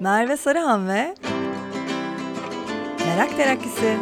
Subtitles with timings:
[0.00, 1.14] Merve Sarıhan ve
[3.06, 3.96] Merak Terakkisi.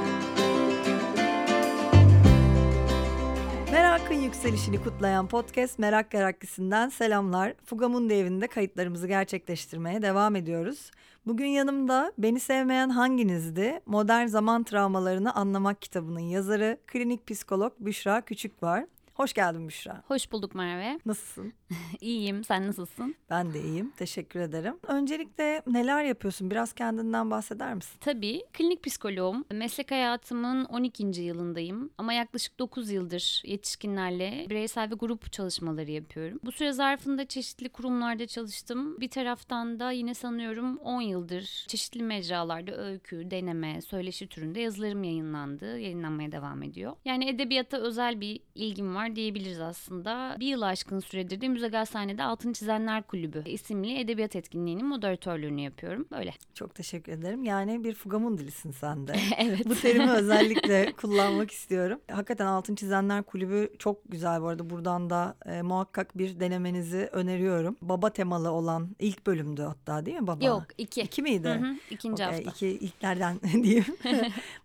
[3.73, 7.55] Merakın yükselişini kutlayan podcast Merak Terakkisi'nden selamlar.
[7.65, 10.91] Fugamundi evinde kayıtlarımızı gerçekleştirmeye devam ediyoruz.
[11.27, 13.81] Bugün yanımda Beni Sevmeyen Hanginizdi?
[13.87, 18.87] Modern Zaman Travmalarını Anlamak kitabının yazarı klinik psikolog Büşra Küçük var.
[19.15, 20.03] Hoş geldin Büşra.
[20.09, 21.01] Hoş bulduk Merve.
[21.07, 21.53] Nasılsın?
[22.01, 22.45] İyiyim.
[22.45, 23.15] Sen nasılsın?
[23.31, 23.93] Ben de iyiyim.
[23.97, 24.75] Teşekkür ederim.
[24.87, 26.51] Öncelikle neler yapıyorsun?
[26.51, 27.97] Biraz kendinden bahseder misin?
[28.01, 28.43] Tabii.
[28.53, 29.45] Klinik psikoloğum.
[29.51, 31.03] Meslek hayatımın 12.
[31.21, 31.91] yılındayım.
[31.99, 36.39] Ama yaklaşık 9 yıldır yetişkinlerle bireysel ve grup çalışmaları yapıyorum.
[36.45, 39.01] Bu süre zarfında çeşitli kurumlarda çalıştım.
[39.01, 45.79] Bir taraftan da yine sanıyorum 10 yıldır çeşitli mecralarda öykü, deneme, söyleşi türünde yazılarım yayınlandı.
[45.79, 46.97] Yayınlanmaya devam ediyor.
[47.05, 50.37] Yani edebiyata özel bir ilgim var diyebiliriz aslında.
[50.41, 56.07] Bir yıl aşkın süredir de Müze Gazhane'de Altın Çizenler Kulübü isimli edebiyat etkinliğinin moderatörlüğünü yapıyorum.
[56.11, 56.35] Böyle.
[56.55, 57.45] Çok teşekkür ederim.
[57.45, 59.13] Yani bir fugamun dilisin sen de.
[59.39, 59.67] evet.
[59.67, 62.01] Bu terimi özellikle kullanmak istiyorum.
[62.11, 64.71] Hakikaten Altın Çizenler Kulübü çok güzel bu arada.
[64.71, 67.77] Buradan da e, muhakkak bir denemenizi öneriyorum.
[67.83, 70.45] Baba temalı olan ilk bölümdü hatta değil mi baba?
[70.45, 71.01] Yok iki.
[71.03, 71.49] İki miydi?
[71.49, 72.51] Hı hı, ikinci Okay, hafta.
[72.51, 73.85] iki ilklerden diyeyim.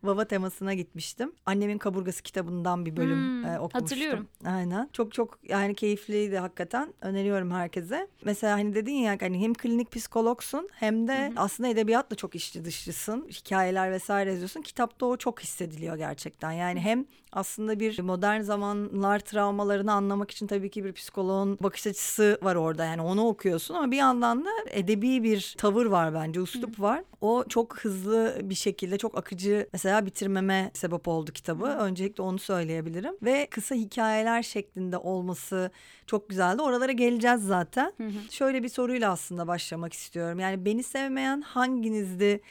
[0.03, 1.31] Baba temasına gitmiştim.
[1.45, 3.81] Annemin kaburgası kitabından bir bölüm Hmm, e, okumuştum.
[3.81, 4.27] hatırlıyorum.
[4.45, 4.89] Aynen.
[4.93, 6.86] Çok çok yani keyifliydi hakikaten.
[7.01, 8.07] Öneriyorum herkese.
[8.25, 13.27] Mesela hani dedin ya hani hem klinik psikologsun hem de aslında edebiyatla çok içli dışlısın.
[13.29, 14.61] Hikayeler vesaire yazıyorsun.
[14.61, 16.51] Kitapta o çok hissediliyor gerçekten.
[16.51, 22.37] Yani hem aslında bir modern zamanlar travmalarını anlamak için tabii ki bir psikoloğun bakış açısı
[22.41, 22.85] var orada.
[22.85, 27.03] Yani onu okuyorsun ama bir yandan da edebi bir tavır var bence, uslup var.
[27.21, 31.65] O çok hızlı bir şekilde çok akıcı mesela bitirmeme sebep oldu kitabı.
[31.65, 33.13] Öncelikle onu söyleyebilirim.
[33.21, 35.71] Ve kısa hikayeler şeklinde olması
[36.07, 36.61] çok güzeldi.
[36.61, 37.93] Oralara geleceğiz zaten.
[38.31, 40.39] Şöyle bir soruyla aslında başlamak istiyorum.
[40.39, 42.41] Yani beni sevmeyen hanginizdi?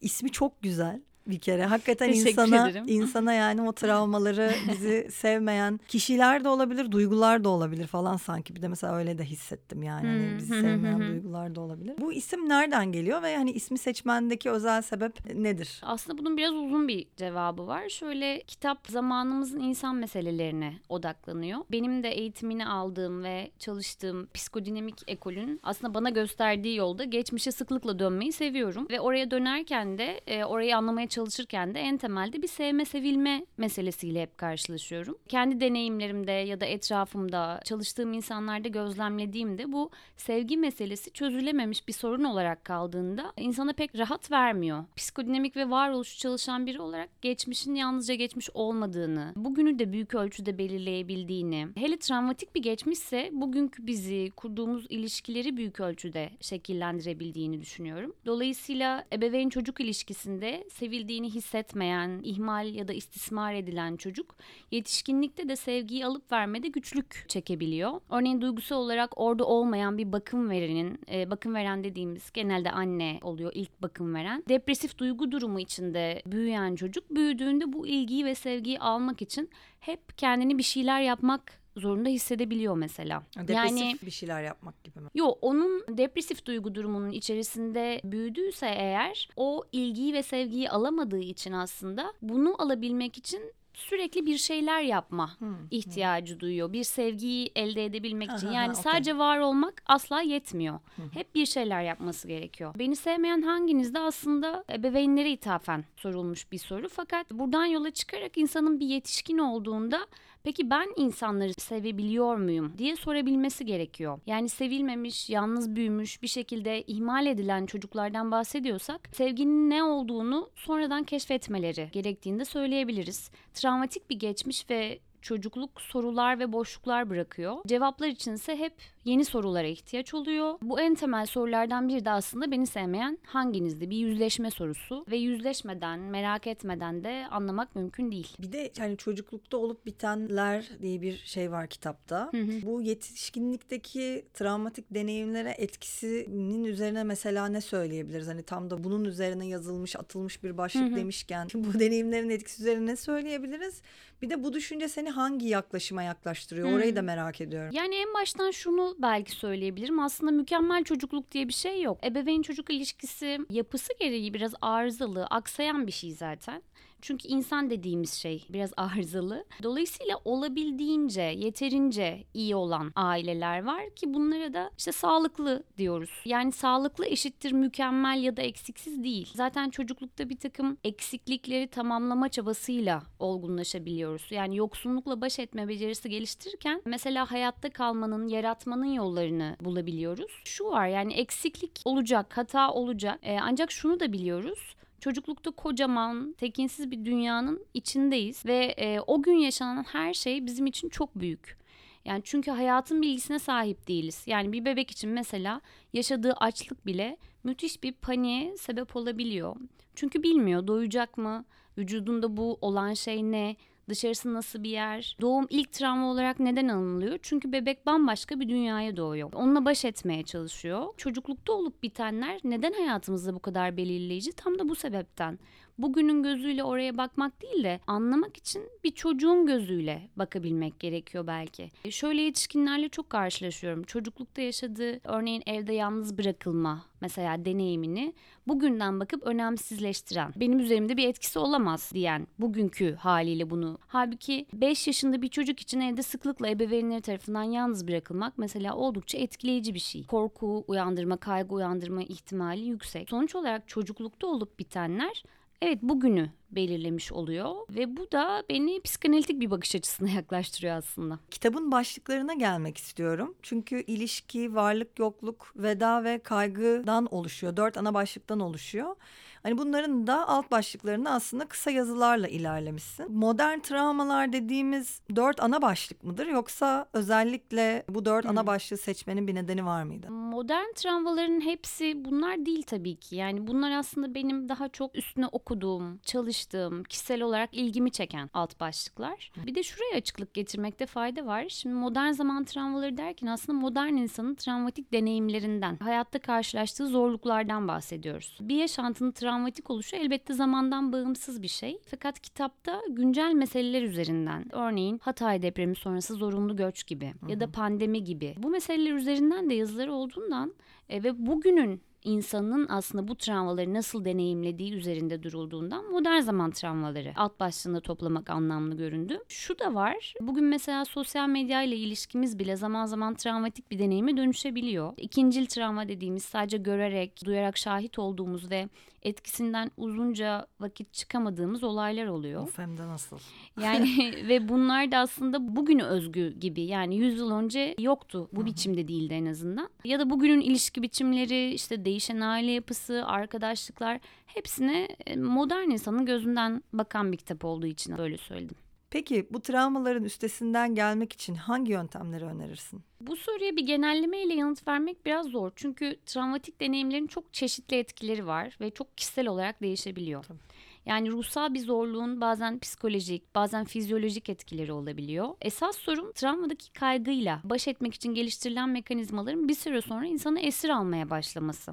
[0.00, 1.64] İsmi çok güzel bir kere.
[1.64, 2.84] Hakikaten Teşekkür insana ederim.
[2.88, 8.54] insana yani o travmaları bizi sevmeyen kişiler de olabilir, duygular da olabilir falan sanki.
[8.54, 10.06] Bir de mesela öyle de hissettim yani.
[10.06, 10.38] Hani Hmm.
[10.38, 11.94] bizi sevmeyen duygular da olabilir.
[12.00, 15.80] Bu isim nereden geliyor ve hani ismi seçmendeki özel sebep nedir?
[15.82, 17.88] Aslında bunun biraz uzun bir cevabı var.
[17.88, 21.58] Şöyle kitap zamanımızın insan meselelerine odaklanıyor.
[21.72, 28.32] Benim de eğitimini aldığım ve çalıştığım psikodinamik ekolün aslında bana gösterdiği yolda geçmişe sıklıkla dönmeyi
[28.32, 28.86] seviyorum.
[28.90, 34.22] Ve oraya dönerken de e, orayı anlamaya çalışırken de en temelde bir sevme sevilme meselesiyle
[34.22, 35.18] hep karşılaşıyorum.
[35.28, 42.64] Kendi deneyimlerimde ya da etrafımda çalıştığım insanlarda gözlemlediğimde bu sevgi meselesi çözülememiş bir sorun olarak
[42.64, 44.84] kaldığında insana pek rahat vermiyor.
[44.96, 51.68] Psikodinamik ve varoluşu çalışan biri olarak geçmişin yalnızca geçmiş olmadığını, bugünü de büyük ölçüde belirleyebildiğini,
[51.76, 58.14] hele travmatik bir geçmişse bugünkü bizi, kurduğumuz ilişkileri büyük ölçüde şekillendirebildiğini düşünüyorum.
[58.26, 60.64] Dolayısıyla ebeveyn çocuk ilişkisinde
[61.06, 64.36] sevildiğini hissetmeyen, ihmal ya da istismar edilen çocuk
[64.70, 68.00] yetişkinlikte de sevgiyi alıp vermede güçlük çekebiliyor.
[68.10, 73.52] Örneğin duygusal olarak orada olmayan bir bakım verenin, e, bakım veren dediğimiz genelde anne oluyor
[73.54, 74.44] ilk bakım veren.
[74.48, 79.50] Depresif duygu durumu içinde büyüyen çocuk büyüdüğünde bu ilgiyi ve sevgiyi almak için
[79.80, 83.22] hep kendini bir şeyler yapmak zorunda hissedebiliyor mesela.
[83.38, 85.08] Depresif bir şeyler yapmak gibi mi?
[85.14, 92.12] Yo onun depresif duygu durumunun içerisinde büyüdüyse eğer o ilgiyi ve sevgiyi alamadığı için aslında
[92.22, 95.36] bunu alabilmek için sürekli bir şeyler yapma
[95.70, 96.72] ihtiyacı duyuyor.
[96.72, 98.50] Bir sevgiyi elde edebilmek için.
[98.50, 98.82] Yani okey.
[98.82, 100.80] sadece var olmak asla yetmiyor.
[101.12, 102.74] Hep bir şeyler yapması gerekiyor.
[102.78, 106.88] Beni sevmeyen hanginiz de aslında ebeveynlere ithafen sorulmuş bir soru.
[106.88, 110.06] Fakat buradan yola çıkarak insanın bir yetişkin olduğunda
[110.46, 114.18] Peki ben insanları sevebiliyor muyum diye sorabilmesi gerekiyor.
[114.26, 121.88] Yani sevilmemiş, yalnız büyümüş, bir şekilde ihmal edilen çocuklardan bahsediyorsak sevginin ne olduğunu sonradan keşfetmeleri
[121.92, 123.30] gerektiğini de söyleyebiliriz.
[123.54, 127.56] Travmatik bir geçmiş ve çocukluk sorular ve boşluklar bırakıyor.
[127.66, 128.74] Cevaplar içinse hep
[129.06, 130.54] yeni sorulara ihtiyaç oluyor.
[130.62, 133.90] Bu en temel sorulardan biri de aslında beni sevmeyen hanginizdi?
[133.90, 138.36] Bir yüzleşme sorusu ve yüzleşmeden, merak etmeden de anlamak mümkün değil.
[138.38, 142.30] Bir de hani çocuklukta olup bitenler diye bir şey var kitapta.
[142.62, 148.28] Bu yetişkinlikteki travmatik deneyimlere etkisinin üzerine mesela ne söyleyebiliriz?
[148.28, 152.96] Hani tam da bunun üzerine yazılmış, atılmış bir başlık demişken bu deneyimlerin etkisi üzerine ne
[152.96, 153.82] söyleyebiliriz?
[154.22, 156.72] Bir de bu düşünce seni hangi yaklaşıma yaklaştırıyor?
[156.72, 157.70] Orayı da merak ediyorum.
[157.72, 160.00] Yani en baştan şunu belki söyleyebilirim.
[160.00, 161.98] Aslında mükemmel çocukluk diye bir şey yok.
[162.04, 166.62] Ebeveyn çocuk ilişkisi yapısı gereği biraz arızalı, aksayan bir şey zaten.
[167.06, 169.44] Çünkü insan dediğimiz şey biraz arızalı.
[169.62, 176.10] Dolayısıyla olabildiğince, yeterince iyi olan aileler var ki bunlara da işte sağlıklı diyoruz.
[176.24, 179.30] Yani sağlıklı eşittir mükemmel ya da eksiksiz değil.
[179.34, 184.26] Zaten çocuklukta bir takım eksiklikleri tamamlama çabasıyla olgunlaşabiliyoruz.
[184.30, 190.42] Yani yoksunlukla baş etme becerisi geliştirirken mesela hayatta kalmanın, yaratmanın yollarını bulabiliyoruz.
[190.44, 193.18] Şu var yani eksiklik olacak, hata olacak.
[193.22, 194.76] Ee, ancak şunu da biliyoruz
[195.06, 200.88] çocuklukta kocaman, tekinsiz bir dünyanın içindeyiz ve e, o gün yaşanan her şey bizim için
[200.88, 201.58] çok büyük.
[202.04, 204.22] Yani çünkü hayatın bilgisine sahip değiliz.
[204.26, 205.60] Yani bir bebek için mesela
[205.92, 209.56] yaşadığı açlık bile müthiş bir paniğe sebep olabiliyor.
[209.94, 211.44] Çünkü bilmiyor doyacak mı,
[211.78, 213.56] vücudunda bu olan şey ne,
[213.88, 215.16] Dışarısı nasıl bir yer?
[215.20, 217.18] Doğum ilk travma olarak neden alınılıyor?
[217.22, 219.32] Çünkü bebek bambaşka bir dünyaya doğuyor.
[219.32, 220.86] Onunla baş etmeye çalışıyor.
[220.96, 224.32] Çocuklukta olup bitenler neden hayatımızda bu kadar belirleyici?
[224.32, 225.38] Tam da bu sebepten
[225.78, 231.70] bugünün gözüyle oraya bakmak değil de anlamak için bir çocuğun gözüyle bakabilmek gerekiyor belki.
[231.90, 233.82] Şöyle yetişkinlerle çok karşılaşıyorum.
[233.82, 238.14] Çocuklukta yaşadığı örneğin evde yalnız bırakılma mesela deneyimini
[238.46, 243.78] bugünden bakıp önemsizleştiren, benim üzerimde bir etkisi olamaz diyen bugünkü haliyle bunu.
[243.86, 249.74] Halbuki 5 yaşında bir çocuk için evde sıklıkla ebeveynleri tarafından yalnız bırakılmak mesela oldukça etkileyici
[249.74, 250.06] bir şey.
[250.06, 253.08] Korku uyandırma, kaygı uyandırma ihtimali yüksek.
[253.10, 255.22] Sonuç olarak çocuklukta olup bitenler
[255.62, 261.18] evet bugünü belirlemiş oluyor ve bu da beni psikanalitik bir bakış açısına yaklaştırıyor aslında.
[261.30, 263.34] Kitabın başlıklarına gelmek istiyorum.
[263.42, 267.56] Çünkü ilişki, varlık, yokluk, veda ve kaygıdan oluşuyor.
[267.56, 268.96] Dört ana başlıktan oluşuyor.
[269.46, 273.12] Hani bunların da alt başlıklarını aslında kısa yazılarla ilerlemişsin.
[273.12, 278.30] Modern travmalar dediğimiz dört ana başlık mıdır yoksa özellikle bu dört hmm.
[278.30, 280.10] ana başlığı seçmenin bir nedeni var mıydı?
[280.10, 283.16] Modern travmaların hepsi bunlar değil tabii ki.
[283.16, 289.32] Yani bunlar aslında benim daha çok üstüne okuduğum, çalıştığım, kişisel olarak ilgimi çeken alt başlıklar.
[289.46, 291.44] Bir de şuraya açıklık getirmekte fayda var.
[291.48, 298.38] Şimdi modern zaman travmaları derken aslında modern insanın travmatik deneyimlerinden, hayatta karşılaştığı zorluklardan bahsediyoruz.
[298.40, 301.80] Bir yaşantının travma travmatik oluşu elbette zamandan bağımsız bir şey.
[301.90, 307.30] Fakat kitapta güncel meseleler üzerinden örneğin Hatay depremi sonrası zorunlu göç gibi Hı-hı.
[307.30, 310.54] ya da pandemi gibi bu meseleler üzerinden de yazıları olduğundan
[310.88, 317.40] e, ve bugünün insanın aslında bu travmaları nasıl deneyimlediği üzerinde durulduğundan modern zaman travmaları alt
[317.40, 319.18] başlığında toplamak anlamlı göründü.
[319.28, 320.14] Şu da var.
[320.20, 324.92] Bugün mesela sosyal medya ile ilişkimiz bile zaman zaman travmatik bir deneyime dönüşebiliyor.
[324.96, 328.68] İkincil travma dediğimiz sadece görerek, duyarak şahit olduğumuz ve
[329.06, 332.42] etkisinden uzunca vakit çıkamadığımız olaylar oluyor.
[332.42, 333.18] Of hem de nasıl.
[333.62, 336.62] Yani ve bunlar da aslında bugünü özgü gibi.
[336.62, 338.28] Yani 100 yıl önce yoktu.
[338.32, 339.68] Bu biçimde değildi en azından.
[339.84, 346.62] Ya da bugünün ilişki biçimleri, işte değişen aile yapısı, arkadaşlıklar hepsine e, modern insanın gözünden
[346.72, 348.56] bakan bir kitap olduğu için böyle söyledim.
[348.90, 352.80] Peki bu travmaların üstesinden gelmek için hangi yöntemleri önerirsin?
[353.00, 355.52] Bu soruya bir genellemeyle yanıt vermek biraz zor.
[355.56, 360.24] Çünkü travmatik deneyimlerin çok çeşitli etkileri var ve çok kişisel olarak değişebiliyor.
[360.24, 360.38] Tabii.
[360.86, 365.28] Yani ruhsal bir zorluğun bazen psikolojik, bazen fizyolojik etkileri olabiliyor.
[365.40, 371.10] Esas sorun travmadaki kaygıyla baş etmek için geliştirilen mekanizmaların bir süre sonra insanı esir almaya
[371.10, 371.72] başlaması.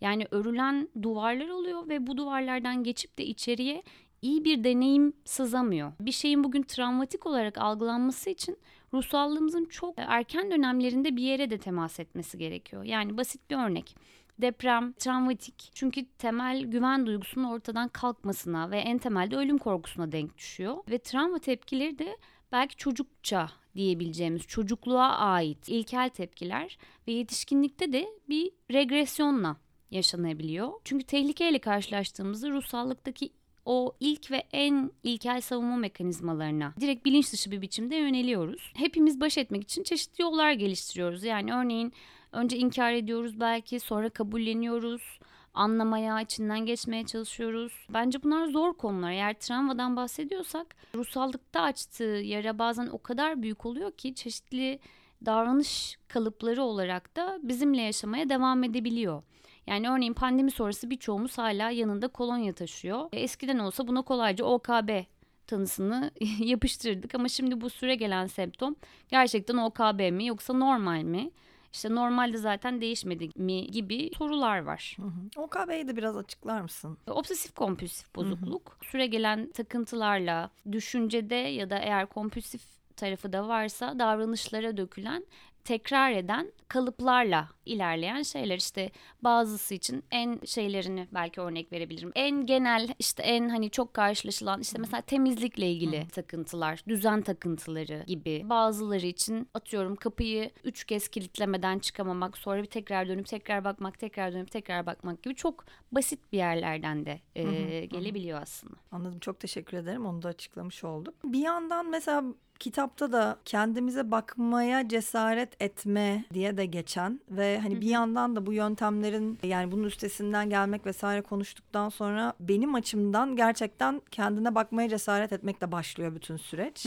[0.00, 3.82] Yani örülen duvarlar oluyor ve bu duvarlardan geçip de içeriye
[4.22, 5.92] iyi bir deneyim sızamıyor.
[6.00, 8.56] Bir şeyin bugün travmatik olarak algılanması için
[8.94, 12.84] ruhsallığımızın çok erken dönemlerinde bir yere de temas etmesi gerekiyor.
[12.84, 13.96] Yani basit bir örnek.
[14.38, 20.76] Deprem travmatik çünkü temel güven duygusunun ortadan kalkmasına ve en temelde ölüm korkusuna denk düşüyor.
[20.90, 22.16] Ve travma tepkileri de
[22.52, 29.56] belki çocukça diyebileceğimiz çocukluğa ait ilkel tepkiler ve yetişkinlikte de bir regresyonla
[29.90, 30.72] yaşanabiliyor.
[30.84, 33.30] Çünkü tehlikeyle karşılaştığımızda ruhsallıktaki
[33.68, 38.72] o ilk ve en ilkel savunma mekanizmalarına direkt bilinç dışı bir biçimde yöneliyoruz.
[38.76, 41.24] Hepimiz baş etmek için çeşitli yollar geliştiriyoruz.
[41.24, 41.92] Yani örneğin
[42.32, 45.18] önce inkar ediyoruz belki sonra kabulleniyoruz
[45.54, 47.86] anlamaya, içinden geçmeye çalışıyoruz.
[47.90, 49.10] Bence bunlar zor konular.
[49.10, 54.78] Eğer travmadan bahsediyorsak ruhsallıkta açtığı yara bazen o kadar büyük oluyor ki çeşitli
[55.26, 59.22] davranış kalıpları olarak da bizimle yaşamaya devam edebiliyor.
[59.68, 63.08] Yani örneğin pandemi sonrası birçoğumuz hala yanında kolonya taşıyor.
[63.12, 65.04] E, eskiden olsa buna kolayca OKB
[65.46, 68.76] tanısını yapıştırdık ama şimdi bu süre gelen semptom
[69.08, 71.30] gerçekten OKB mi yoksa normal mi?
[71.72, 74.96] İşte normalde zaten değişmedi mi gibi sorular var.
[75.36, 76.98] OKB'yi de biraz açıklar mısın?
[77.06, 78.70] Obsesif kompulsif bozukluk.
[78.70, 78.90] Hı hı.
[78.90, 82.62] Süre gelen takıntılarla düşüncede ya da eğer kompulsif
[82.96, 85.26] tarafı da varsa davranışlara dökülen
[85.68, 88.90] tekrar eden kalıplarla ilerleyen şeyler işte
[89.22, 92.12] bazısı için en şeylerini belki örnek verebilirim.
[92.14, 98.42] En genel işte en hani çok karşılaşılan işte mesela temizlikle ilgili takıntılar, düzen takıntıları gibi.
[98.44, 104.32] Bazıları için atıyorum kapıyı üç kez kilitlemeden çıkamamak, sonra bir tekrar dönüp tekrar bakmak, tekrar
[104.32, 107.42] dönüp tekrar bakmak gibi çok basit bir yerlerden de e,
[107.86, 108.74] gelebiliyor aslında.
[108.92, 109.18] Anladım.
[109.18, 110.06] Çok teşekkür ederim.
[110.06, 111.14] Onu da açıklamış olduk.
[111.24, 112.24] Bir yandan mesela
[112.60, 118.52] kitapta da kendimize bakmaya cesaret etme diye de geçen ve hani bir yandan da bu
[118.52, 125.72] yöntemlerin yani bunun üstesinden gelmek vesaire konuştuktan sonra benim açımdan gerçekten kendine bakmaya cesaret etmekle
[125.72, 126.86] başlıyor bütün süreç.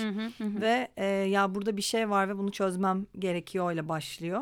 [0.62, 4.42] Ve e, ya burada bir şey var ve bunu çözmem gerekiyor ile başlıyor.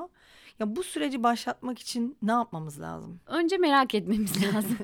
[0.60, 3.20] Ya bu süreci başlatmak için ne yapmamız lazım?
[3.28, 4.78] Önce merak etmemiz lazım.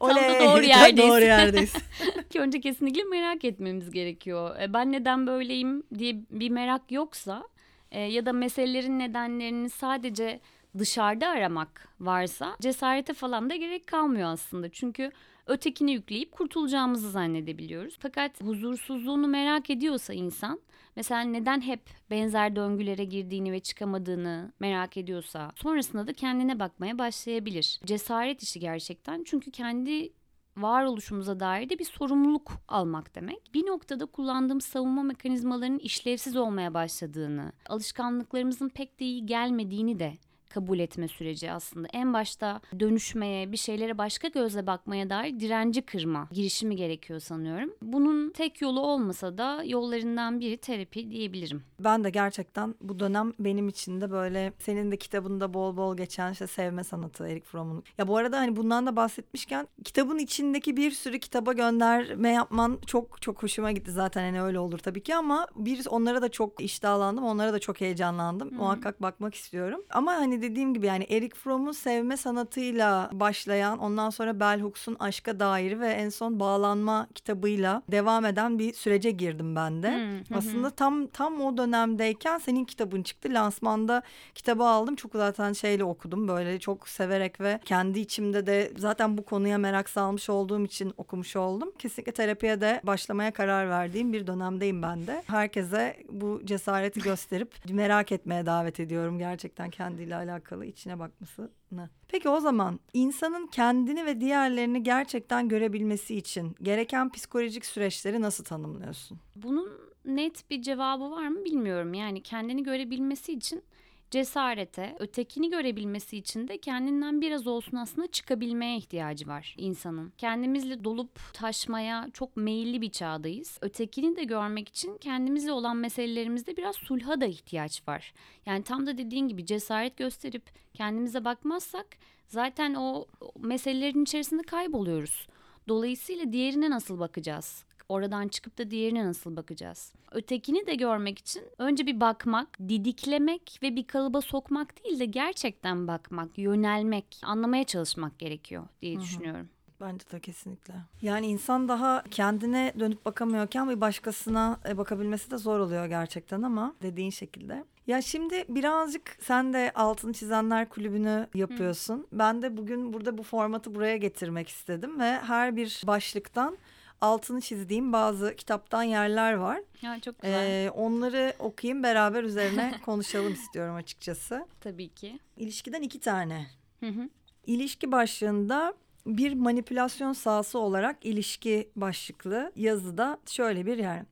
[0.00, 1.10] Tam Oley, da doğru yerdeyiz.
[1.10, 1.72] doğru yerdeyiz.
[2.30, 4.60] Ki önce kesinlikle merak etmemiz gerekiyor.
[4.60, 7.42] E, Ben neden böyleyim diye bir merak yoksa
[7.90, 10.40] e, ya da meselelerin nedenlerini sadece
[10.78, 14.68] dışarıda aramak varsa cesarete falan da gerek kalmıyor aslında.
[14.68, 15.10] Çünkü
[15.46, 17.96] ötekini yükleyip kurtulacağımızı zannedebiliyoruz.
[18.00, 20.60] Fakat huzursuzluğunu merak ediyorsa insan
[20.96, 27.80] mesela neden hep benzer döngülere girdiğini ve çıkamadığını merak ediyorsa sonrasında da kendine bakmaya başlayabilir.
[27.84, 30.12] Cesaret işi gerçekten çünkü kendi
[30.56, 33.54] varoluşumuza dair de bir sorumluluk almak demek.
[33.54, 40.14] Bir noktada kullandığım savunma mekanizmalarının işlevsiz olmaya başladığını, alışkanlıklarımızın pek de iyi gelmediğini de
[40.48, 41.88] kabul etme süreci aslında.
[41.92, 47.72] En başta dönüşmeye, bir şeylere başka gözle bakmaya dair direnci kırma girişimi gerekiyor sanıyorum.
[47.82, 51.62] Bunun tek yolu olmasa da yollarından biri terapi diyebilirim.
[51.80, 56.32] Ben de gerçekten bu dönem benim için de böyle senin de kitabında bol bol geçen
[56.32, 57.84] işte sevme sanatı Erik Fromm'un.
[57.98, 63.22] Ya bu arada hani bundan da bahsetmişken kitabın içindeki bir sürü kitaba gönderme yapman çok
[63.22, 67.24] çok hoşuma gitti zaten hani öyle olur tabii ki ama bir onlara da çok iştahlandım
[67.24, 68.54] onlara da çok heyecanlandım.
[68.54, 69.80] Muhakkak bakmak istiyorum.
[69.90, 75.40] Ama hani dediğim gibi yani Erik Fromm'un sevme sanatıyla başlayan ondan sonra Bell Hooks'un aşka
[75.40, 79.90] dair ve en son bağlanma kitabıyla devam eden bir sürece girdim ben de.
[79.90, 80.38] Hı, hı hı.
[80.38, 83.28] Aslında tam tam o dönemdeyken senin kitabın çıktı.
[83.32, 84.02] Lansmanda
[84.34, 84.96] kitabı aldım.
[84.96, 86.28] Çok zaten şeyle okudum.
[86.28, 91.36] Böyle çok severek ve kendi içimde de zaten bu konuya merak salmış olduğum için okumuş
[91.36, 91.72] oldum.
[91.78, 95.22] Kesinlikle terapiye de başlamaya karar verdiğim bir dönemdeyim ben de.
[95.26, 101.90] Herkese bu cesareti gösterip merak etmeye davet ediyorum gerçekten kendiyle alakalı içine bakmasını.
[102.08, 109.18] Peki o zaman insanın kendini ve diğerlerini gerçekten görebilmesi için gereken psikolojik süreçleri nasıl tanımlıyorsun?
[109.36, 109.70] Bunun
[110.04, 111.94] net bir cevabı var mı bilmiyorum.
[111.94, 113.62] Yani kendini görebilmesi için
[114.10, 120.12] cesarete, ötekini görebilmesi için de kendinden biraz olsun aslında çıkabilmeye ihtiyacı var insanın.
[120.18, 123.58] Kendimizle dolup taşmaya çok meyilli bir çağdayız.
[123.60, 128.14] Ötekini de görmek için kendimizle olan meselelerimizde biraz sulha da ihtiyaç var.
[128.46, 130.42] Yani tam da dediğin gibi cesaret gösterip
[130.74, 131.86] kendimize bakmazsak
[132.28, 133.06] zaten o
[133.38, 135.26] meselelerin içerisinde kayboluyoruz.
[135.68, 137.64] Dolayısıyla diğerine nasıl bakacağız?
[137.88, 139.92] Oradan çıkıp da diğerine nasıl bakacağız?
[140.12, 145.88] Ötekini de görmek için önce bir bakmak, didiklemek ve bir kalıba sokmak değil de gerçekten
[145.88, 149.48] bakmak, yönelmek, anlamaya çalışmak gerekiyor diye düşünüyorum.
[149.80, 150.74] Bence de kesinlikle.
[151.02, 156.74] Yani insan daha kendine dönüp bakamıyorken bir başkasına e, bakabilmesi de zor oluyor gerçekten ama
[156.82, 157.64] dediğin şekilde.
[157.86, 162.06] Ya şimdi birazcık sen de Altın Çizenler Kulübü'nü yapıyorsun.
[162.12, 166.58] Ben de bugün burada bu formatı buraya getirmek istedim ve her bir başlıktan
[167.00, 169.60] altını çizdiğim bazı kitaptan yerler var.
[169.82, 170.46] Ya çok güzel.
[170.50, 174.46] Ee, onları okuyayım beraber üzerine konuşalım istiyorum açıkçası.
[174.60, 175.18] Tabii ki.
[175.36, 176.46] İlişkiden iki tane.
[176.80, 177.08] Hı hı.
[177.46, 178.74] İlişki başlığında
[179.06, 184.02] bir manipülasyon sahası olarak ilişki başlıklı yazıda şöyle bir yer.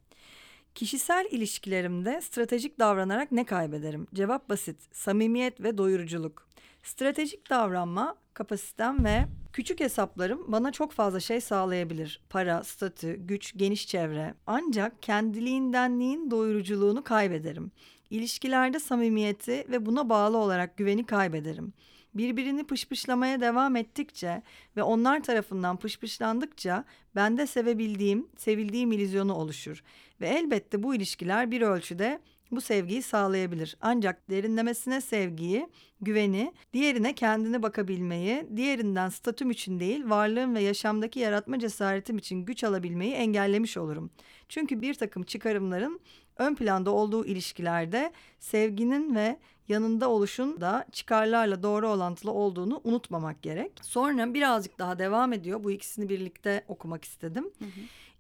[0.74, 4.06] Kişisel ilişkilerimde stratejik davranarak ne kaybederim?
[4.14, 4.76] Cevap basit.
[4.92, 6.48] Samimiyet ve doyuruculuk.
[6.82, 12.20] Stratejik davranma kapasitem ve küçük hesaplarım bana çok fazla şey sağlayabilir.
[12.30, 14.34] Para, statü, güç, geniş çevre.
[14.46, 17.70] Ancak kendiliğindenliğin doyuruculuğunu kaybederim.
[18.10, 21.72] İlişkilerde samimiyeti ve buna bağlı olarak güveni kaybederim.
[22.14, 24.42] Birbirini pışpışlamaya devam ettikçe
[24.76, 29.82] ve onlar tarafından pışpışlandıkça bende sevebildiğim, sevildiğim illüzyonu oluşur.
[30.20, 32.20] Ve elbette bu ilişkiler bir ölçüde
[32.50, 33.76] bu sevgiyi sağlayabilir.
[33.80, 35.68] Ancak derinlemesine sevgiyi,
[36.00, 42.64] güveni, diğerine kendine bakabilmeyi, diğerinden statüm için değil, varlığım ve yaşamdaki yaratma cesaretim için güç
[42.64, 44.10] alabilmeyi engellemiş olurum.
[44.48, 46.00] Çünkü bir takım çıkarımların
[46.36, 53.72] ön planda olduğu ilişkilerde sevginin ve yanında oluşun da çıkarlarla doğru orantılı olduğunu unutmamak gerek.
[53.82, 55.64] Sonra birazcık daha devam ediyor.
[55.64, 57.50] Bu ikisini birlikte okumak istedim.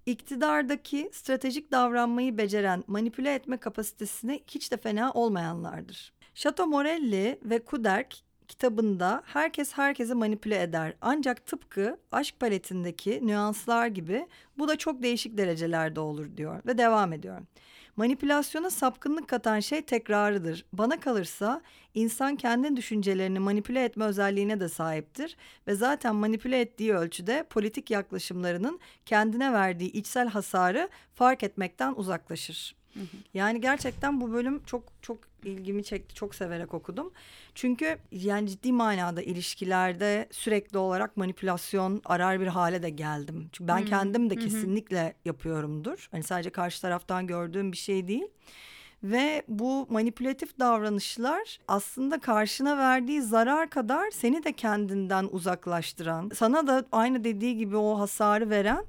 [0.06, 6.12] İktidardaki stratejik davranmayı beceren manipüle etme kapasitesine hiç de fena olmayanlardır.
[6.34, 8.16] Chateau Morelli ve Kuderk
[8.48, 10.94] kitabında herkes herkese manipüle eder.
[11.00, 14.26] Ancak tıpkı aşk paletindeki nüanslar gibi
[14.58, 17.40] bu da çok değişik derecelerde olur diyor ve devam ediyor.
[17.96, 20.64] Manipülasyona sapkınlık katan şey tekrarıdır.
[20.72, 21.62] Bana kalırsa
[21.94, 25.36] insan kendi düşüncelerini manipüle etme özelliğine de sahiptir
[25.66, 32.76] ve zaten manipüle ettiği ölçüde politik yaklaşımlarının kendine verdiği içsel hasarı fark etmekten uzaklaşır.
[33.34, 36.14] Yani gerçekten bu bölüm çok çok ilgimi çekti.
[36.14, 37.12] Çok severek okudum.
[37.54, 43.48] Çünkü yani ciddi manada ilişkilerde sürekli olarak manipülasyon arar bir hale de geldim.
[43.52, 46.08] Çünkü ben kendim de kesinlikle yapıyorumdur.
[46.10, 48.26] Hani sadece karşı taraftan gördüğüm bir şey değil.
[49.02, 56.84] Ve bu manipülatif davranışlar aslında karşına verdiği zarar kadar seni de kendinden uzaklaştıran, sana da
[56.92, 58.84] aynı dediği gibi o hasarı veren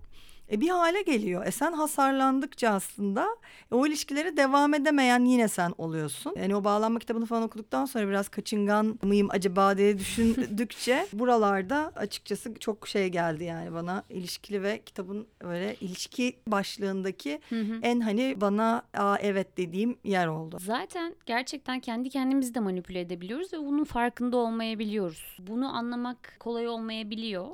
[0.51, 1.45] e, bir hale geliyor.
[1.45, 3.27] E sen hasarlandıkça aslında
[3.71, 6.33] e, o ilişkileri devam edemeyen yine sen oluyorsun.
[6.37, 12.53] Yani o bağlanma kitabını falan okuduktan sonra biraz kaçıngan mıyım acaba diye düşündükçe buralarda açıkçası
[12.59, 17.39] çok şey geldi yani bana ilişkili ve kitabın öyle ilişki başlığındaki
[17.81, 20.57] en hani bana Aa, evet dediğim yer oldu.
[20.59, 25.37] Zaten gerçekten kendi kendimizi de manipüle edebiliyoruz ve bunun farkında olmayabiliyoruz.
[25.39, 27.47] Bunu anlamak kolay olmayabiliyor.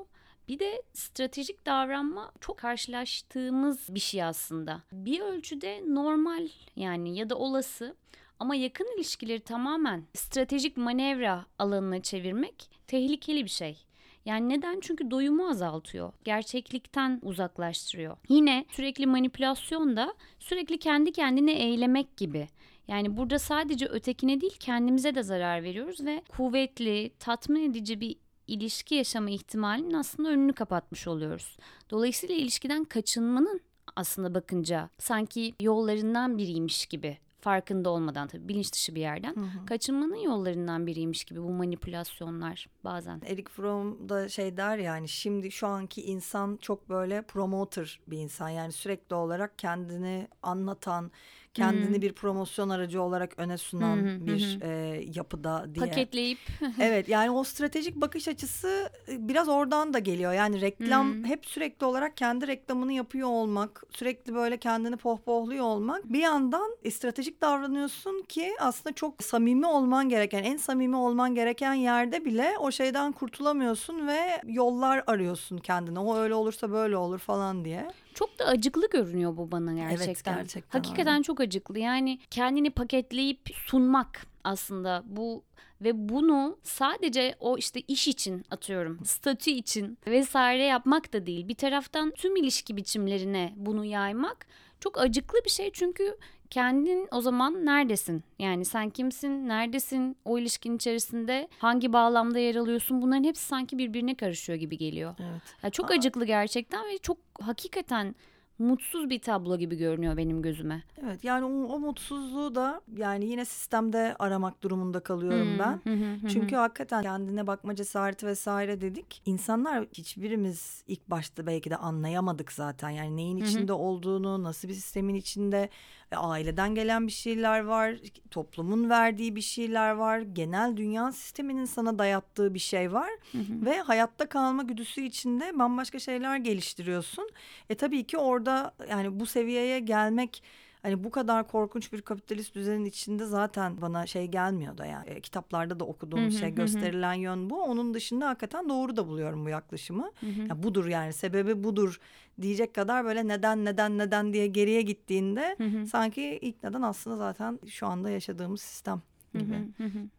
[0.48, 4.82] Bir de stratejik davranma çok karşılaştığımız bir şey aslında.
[4.92, 7.96] Bir ölçüde normal yani ya da olası
[8.40, 13.78] ama yakın ilişkileri tamamen stratejik manevra alanına çevirmek tehlikeli bir şey.
[14.26, 14.80] Yani neden?
[14.82, 16.14] Çünkü doyumu azaltıyor.
[16.24, 18.18] Gerçeklikten uzaklaştırıyor.
[18.30, 22.48] Yine sürekli manipülasyon da sürekli kendi kendine eylemek gibi.
[22.88, 28.16] Yani burada sadece ötekine değil kendimize de zarar veriyoruz ve kuvvetli, tatmin edici bir
[28.48, 31.58] ilişki yaşama ihtimalinin aslında önünü kapatmış oluyoruz.
[31.90, 33.62] Dolayısıyla ilişkiden kaçınmanın
[33.96, 39.66] aslında bakınca sanki yollarından biriymiş gibi farkında olmadan tabii bilinç dışı bir yerden hı hı.
[39.66, 43.22] kaçınmanın yollarından biriymiş gibi bu manipülasyonlar bazen.
[43.26, 48.50] Erik Fromm da şey der yani şimdi şu anki insan çok böyle promoter bir insan
[48.50, 51.12] yani sürekli olarak kendini anlatan
[51.54, 52.02] kendini hmm.
[52.02, 54.28] bir promosyon aracı olarak öne sunan hmm.
[54.28, 54.70] bir hmm.
[54.70, 55.86] E, yapıda diye.
[55.86, 56.40] Paketleyip.
[56.82, 60.34] evet yani o stratejik bakış açısı e, biraz oradan da geliyor.
[60.34, 61.26] Yani reklam hmm.
[61.26, 66.14] hep sürekli olarak kendi reklamını yapıyor olmak, sürekli böyle kendini pohpohluyor olmak.
[66.14, 71.74] Bir yandan e, stratejik davranıyorsun ki aslında çok samimi olman gereken, en samimi olman gereken
[71.74, 76.00] yerde bile o şeyden kurtulamıyorsun ve yollar arıyorsun kendine.
[76.00, 77.88] O öyle olursa böyle olur falan diye.
[78.14, 80.06] Çok da acıklı görünüyor bu bana gerçekten.
[80.06, 80.80] Evet gerçekten.
[80.80, 81.24] Hakikaten öyle.
[81.24, 81.80] çok acıklı.
[81.80, 85.44] Yani kendini paketleyip sunmak aslında bu
[85.82, 91.48] ve bunu sadece o işte iş için atıyorum, statü için vesaire yapmak da değil.
[91.48, 94.48] Bir taraftan tüm ilişki biçimlerine bunu yaymak
[94.80, 96.18] çok acıklı bir şey çünkü
[96.52, 98.24] kendin o zaman neredesin?
[98.40, 103.02] Yani sen kimsin, neredesin, o ilişkin içerisinde hangi bağlamda yer alıyorsun?
[103.02, 105.16] Bunların hepsi sanki birbirine karışıyor gibi geliyor.
[105.20, 105.42] Evet.
[105.64, 105.94] Yani çok Aa.
[105.94, 108.16] acıklı gerçekten ve çok hakikaten
[108.62, 110.84] mutsuz bir tablo gibi görünüyor benim gözüme.
[111.04, 115.82] Evet yani o, o mutsuzluğu da yani yine sistemde aramak durumunda kalıyorum hmm, ben.
[116.28, 119.22] Çünkü hakikaten kendine bakma cesareti vesaire dedik.
[119.26, 122.90] İnsanlar hiçbirimiz ilk başta belki de anlayamadık zaten.
[122.90, 125.70] Yani neyin içinde olduğunu, nasıl bir sistemin içinde
[126.12, 127.96] e, aileden gelen bir şeyler var,
[128.32, 133.66] toplumun verdiği bir şeyler var, genel dünya sisteminin sana dayattığı bir şey var hı hı.
[133.66, 137.30] ve hayatta kalma güdüsü içinde bambaşka şeyler geliştiriyorsun.
[137.70, 140.44] E tabii ki orada yani bu seviyeye gelmek
[140.84, 145.22] hani bu kadar korkunç bir kapitalist düzenin içinde zaten bana şey gelmiyor da yani e,
[145.22, 147.64] kitaplarda da okuduğum şey gösterilen yön bu.
[147.64, 150.12] Onun dışında hakikaten doğru da buluyorum bu yaklaşımı.
[150.50, 152.00] Yani budur yani sebebi budur
[152.42, 157.88] diyecek kadar böyle neden neden neden diye geriye gittiğinde sanki ilk neden aslında zaten şu
[157.88, 159.02] anda yaşadığımız sistem
[159.34, 159.54] gibi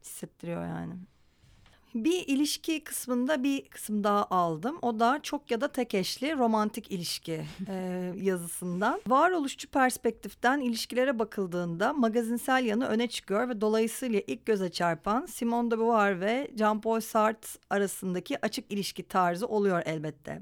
[0.03, 0.95] hissettiriyor yani.
[1.95, 4.79] Bir ilişki kısmında bir kısım daha aldım.
[4.83, 7.33] O da çok ya da tek eşli romantik ilişki
[7.69, 9.01] e, yazısından.
[9.07, 15.79] Varoluşçu perspektiften ilişkilere bakıldığında magazinsel yanı öne çıkıyor ve dolayısıyla ilk göze çarpan Simone de
[15.79, 20.41] Beauvoir ve Jean-Paul Sartre arasındaki açık ilişki tarzı oluyor elbette.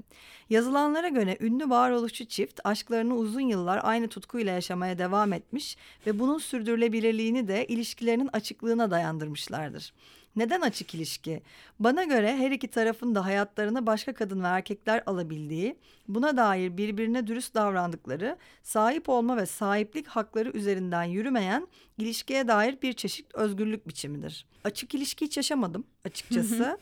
[0.49, 6.37] Yazılanlara göre ünlü varoluşçu çift aşklarını uzun yıllar aynı tutkuyla yaşamaya devam etmiş ve bunun
[6.37, 9.93] sürdürülebilirliğini de ilişkilerinin açıklığına dayandırmışlardır.
[10.35, 11.41] Neden açık ilişki?
[11.79, 15.75] Bana göre her iki tarafın da hayatlarına başka kadın ve erkekler alabildiği,
[16.07, 21.67] buna dair birbirine dürüst davrandıkları, sahip olma ve sahiplik hakları üzerinden yürümeyen
[21.97, 24.45] ilişkiye dair bir çeşit özgürlük biçimidir.
[24.63, 26.77] Açık ilişki hiç yaşamadım açıkçası.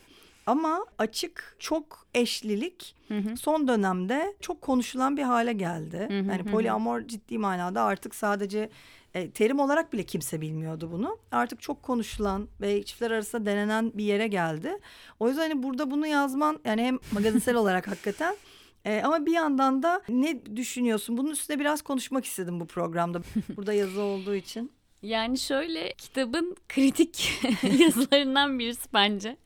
[0.46, 2.96] Ama açık çok eşlilik
[3.36, 6.06] son dönemde çok konuşulan bir hale geldi.
[6.10, 8.70] yani poliamor ciddi manada artık sadece
[9.14, 11.18] e, terim olarak bile kimse bilmiyordu bunu.
[11.32, 14.78] Artık çok konuşulan ve çiftler arasında denenen bir yere geldi.
[15.20, 18.36] O yüzden hani burada bunu yazman yani hem magazinsel olarak hakikaten
[18.84, 21.16] ee, ama bir yandan da ne düşünüyorsun?
[21.16, 23.22] Bunun üstüne biraz konuşmak istedim bu programda.
[23.56, 24.72] Burada yazı olduğu için.
[25.02, 27.42] Yani şöyle kitabın kritik
[27.78, 29.36] yazılarından birisi bence.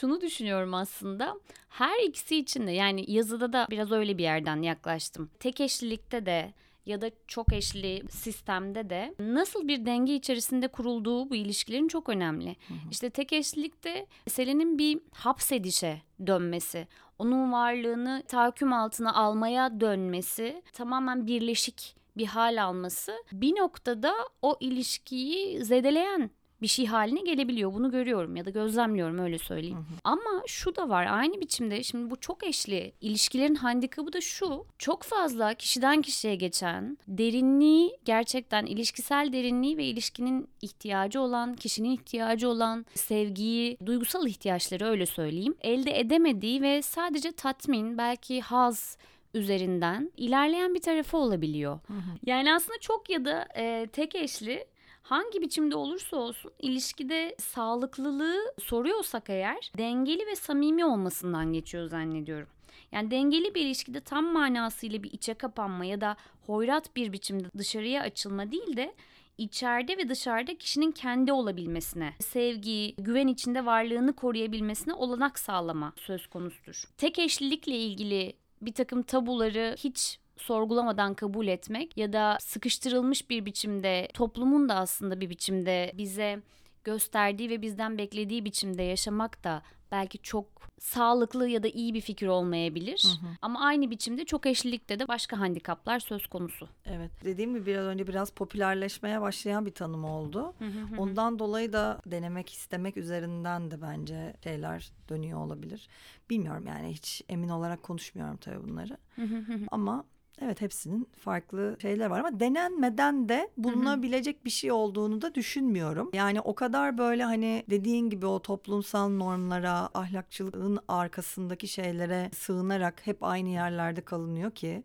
[0.00, 1.34] Şunu düşünüyorum aslında.
[1.68, 5.30] Her ikisi için de yani yazıda da biraz öyle bir yerden yaklaştım.
[5.40, 6.52] Tek eşlilikte de
[6.88, 12.56] ya da çok eşli sistemde de nasıl bir denge içerisinde kurulduğu bu ilişkilerin çok önemli.
[12.68, 12.78] Hı hı.
[12.90, 21.98] İşte tek eşlilikte meselenin bir hapsedişe dönmesi, onun varlığını tahakküm altına almaya dönmesi, tamamen birleşik
[22.16, 26.30] bir hal alması bir noktada o ilişkiyi zedeleyen
[26.62, 27.74] bir şey haline gelebiliyor.
[27.74, 29.76] Bunu görüyorum ya da gözlemliyorum öyle söyleyeyim.
[29.76, 29.98] Hı hı.
[30.04, 34.66] Ama şu da var aynı biçimde şimdi bu çok eşli ilişkilerin handikapı da şu.
[34.78, 42.48] Çok fazla kişiden kişiye geçen derinliği gerçekten ilişkisel derinliği ve ilişkinin ihtiyacı olan, kişinin ihtiyacı
[42.48, 45.54] olan sevgiyi, duygusal ihtiyaçları öyle söyleyeyim.
[45.60, 48.98] Elde edemediği ve sadece tatmin, belki haz
[49.34, 51.80] üzerinden ilerleyen bir tarafı olabiliyor.
[51.86, 52.18] Hı hı.
[52.26, 54.66] Yani aslında çok ya da e, tek eşli
[55.08, 62.48] hangi biçimde olursa olsun ilişkide sağlıklılığı soruyorsak eğer dengeli ve samimi olmasından geçiyor zannediyorum.
[62.92, 66.16] Yani dengeli bir ilişkide tam manasıyla bir içe kapanma ya da
[66.46, 68.94] hoyrat bir biçimde dışarıya açılma değil de
[69.38, 76.84] içeride ve dışarıda kişinin kendi olabilmesine, sevgi, güven içinde varlığını koruyabilmesine olanak sağlama söz konusudur.
[76.96, 84.08] Tek eşlilikle ilgili bir takım tabuları hiç sorgulamadan kabul etmek ya da sıkıştırılmış bir biçimde
[84.14, 86.42] toplumun da aslında bir biçimde bize
[86.84, 90.46] gösterdiği ve bizden beklediği biçimde yaşamak da belki çok
[90.78, 93.04] sağlıklı ya da iyi bir fikir olmayabilir.
[93.04, 93.30] Hı hı.
[93.42, 96.68] Ama aynı biçimde çok eşlilikte de başka handikaplar söz konusu.
[96.84, 97.10] Evet.
[97.24, 100.54] Dediğim gibi biraz önce biraz popülerleşmeye başlayan bir tanım oldu.
[100.58, 101.00] Hı hı hı.
[101.00, 105.88] Ondan dolayı da denemek istemek üzerinden de bence şeyler dönüyor olabilir.
[106.30, 108.96] Bilmiyorum yani hiç emin olarak konuşmuyorum tabii bunları.
[109.16, 109.60] Hı hı hı.
[109.70, 110.04] Ama
[110.42, 116.10] Evet hepsinin farklı şeyler var ama denenmeden de bulunabilecek bir şey olduğunu da düşünmüyorum.
[116.12, 123.22] Yani o kadar böyle hani dediğin gibi o toplumsal normlara, ahlakçılığın arkasındaki şeylere sığınarak hep
[123.22, 124.82] aynı yerlerde kalınıyor ki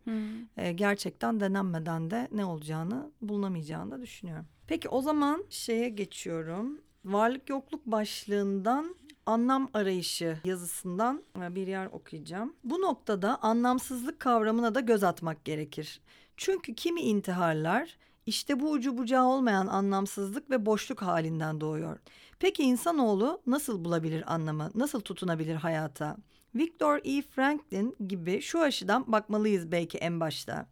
[0.56, 4.46] e, gerçekten denenmeden de ne olacağını bulunamayacağını da düşünüyorum.
[4.66, 6.80] Peki o zaman şeye geçiyorum.
[7.04, 8.94] Varlık yokluk başlığından
[9.26, 12.54] anlam arayışı yazısından e, bir yer okuyacağım.
[12.64, 16.00] Bu noktada anlamsızlık kavramına da göz atmak gerekir.
[16.36, 21.98] Çünkü kimi intiharlar işte bu ucu bucağı olmayan anlamsızlık ve boşluk halinden doğuyor.
[22.38, 26.16] Peki insanoğlu nasıl bulabilir anlamı, nasıl tutunabilir hayata?
[26.54, 27.22] Victor E.
[27.22, 30.66] Franklin gibi şu açıdan bakmalıyız belki en başta.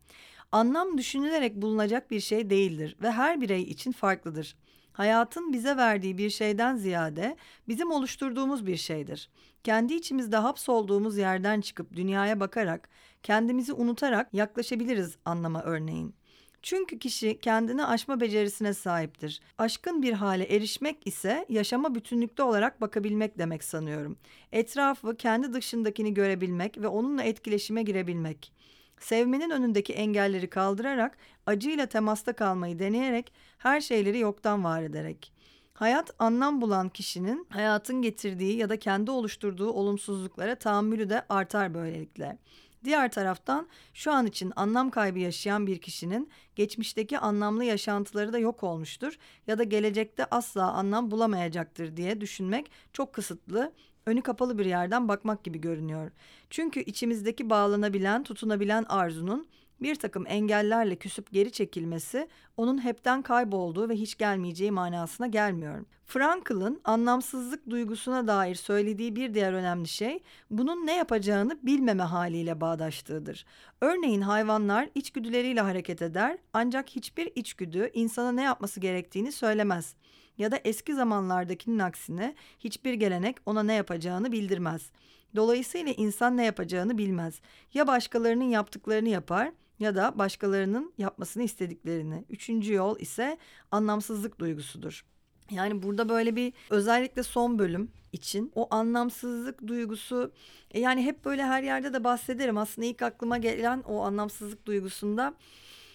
[0.52, 4.56] Anlam düşünülerek bulunacak bir şey değildir ve her birey için farklıdır
[4.92, 7.36] hayatın bize verdiği bir şeyden ziyade
[7.68, 9.28] bizim oluşturduğumuz bir şeydir.
[9.64, 12.88] Kendi içimizde hapsolduğumuz yerden çıkıp dünyaya bakarak,
[13.22, 16.14] kendimizi unutarak yaklaşabiliriz anlama örneğin.
[16.62, 19.40] Çünkü kişi kendini aşma becerisine sahiptir.
[19.58, 24.16] Aşkın bir hale erişmek ise yaşama bütünlükte olarak bakabilmek demek sanıyorum.
[24.52, 28.52] Etrafı kendi dışındakini görebilmek ve onunla etkileşime girebilmek
[29.00, 35.32] sevmenin önündeki engelleri kaldırarak, acıyla temasta kalmayı deneyerek, her şeyleri yoktan var ederek.
[35.74, 42.38] Hayat anlam bulan kişinin hayatın getirdiği ya da kendi oluşturduğu olumsuzluklara tahammülü de artar böylelikle.
[42.84, 48.62] Diğer taraftan şu an için anlam kaybı yaşayan bir kişinin geçmişteki anlamlı yaşantıları da yok
[48.62, 53.72] olmuştur ya da gelecekte asla anlam bulamayacaktır diye düşünmek çok kısıtlı
[54.06, 56.10] önü kapalı bir yerden bakmak gibi görünüyor.
[56.50, 59.46] Çünkü içimizdeki bağlanabilen, tutunabilen arzunun
[59.82, 65.84] bir takım engellerle küsüp geri çekilmesi onun hepten kaybolduğu ve hiç gelmeyeceği manasına gelmiyor.
[66.06, 73.44] Frankl'ın anlamsızlık duygusuna dair söylediği bir diğer önemli şey bunun ne yapacağını bilmeme haliyle bağdaştığıdır.
[73.80, 79.94] Örneğin hayvanlar içgüdüleriyle hareket eder ancak hiçbir içgüdü insana ne yapması gerektiğini söylemez
[80.38, 84.90] ya da eski zamanlardakinin aksine hiçbir gelenek ona ne yapacağını bildirmez.
[85.36, 87.40] Dolayısıyla insan ne yapacağını bilmez.
[87.74, 92.24] Ya başkalarının yaptıklarını yapar ya da başkalarının yapmasını istediklerini.
[92.30, 93.38] Üçüncü yol ise
[93.70, 95.04] anlamsızlık duygusudur.
[95.50, 100.32] Yani burada böyle bir özellikle son bölüm için o anlamsızlık duygusu
[100.70, 102.58] e, yani hep böyle her yerde de bahsederim.
[102.58, 105.34] Aslında ilk aklıma gelen o anlamsızlık duygusunda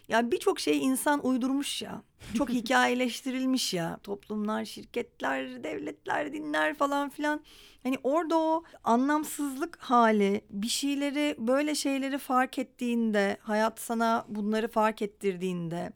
[0.07, 2.01] Yani birçok şey insan uydurmuş ya.
[2.37, 3.99] Çok hikayeleştirilmiş ya.
[4.03, 7.41] Toplumlar, şirketler, devletler, dinler falan filan.
[7.83, 15.01] Hani orada o anlamsızlık hali bir şeyleri böyle şeyleri fark ettiğinde hayat sana bunları fark
[15.01, 15.91] ettirdiğinde